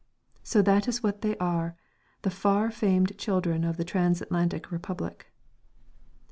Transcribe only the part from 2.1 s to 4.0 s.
the far famed children of the